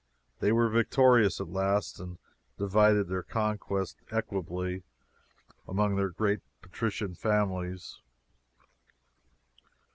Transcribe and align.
They 0.39 0.51
were 0.51 0.67
victorious 0.67 1.39
at 1.39 1.47
last 1.49 1.99
and 1.99 2.17
divided 2.57 3.07
their 3.07 3.21
conquests 3.21 4.01
equably 4.09 4.81
among 5.67 5.95
their 5.95 6.09
great 6.09 6.39
patrician 6.61 7.13
families. 7.13 7.99